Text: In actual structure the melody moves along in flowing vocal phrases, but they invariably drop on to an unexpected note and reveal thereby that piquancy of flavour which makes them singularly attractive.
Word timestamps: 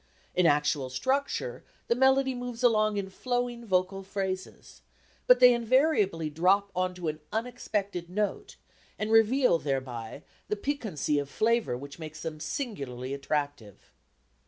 In 0.33 0.47
actual 0.47 0.89
structure 0.89 1.63
the 1.87 1.93
melody 1.93 2.33
moves 2.33 2.63
along 2.63 2.97
in 2.97 3.11
flowing 3.11 3.63
vocal 3.63 4.01
phrases, 4.01 4.81
but 5.27 5.39
they 5.39 5.53
invariably 5.53 6.27
drop 6.27 6.71
on 6.75 6.95
to 6.95 7.07
an 7.07 7.19
unexpected 7.31 8.09
note 8.09 8.55
and 8.97 9.11
reveal 9.11 9.59
thereby 9.59 10.23
that 10.47 10.63
piquancy 10.63 11.19
of 11.19 11.29
flavour 11.29 11.77
which 11.77 11.99
makes 11.99 12.23
them 12.23 12.39
singularly 12.39 13.13
attractive. 13.13 13.91